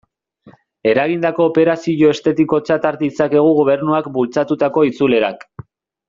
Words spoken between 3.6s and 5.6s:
Gobernuak bultzatutako itzulerak.